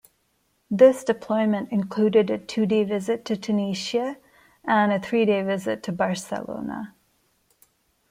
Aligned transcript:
This 0.71 1.03
deployment 1.03 1.71
included 1.71 2.31
a 2.31 2.39
two-day 2.39 2.83
visit 2.85 3.23
to 3.25 3.37
Tunisia 3.37 4.17
and 4.65 4.91
a 4.91 4.99
three-day 4.99 5.43
visit 5.43 5.83
to 5.83 5.91
Barcelona. 5.91 6.95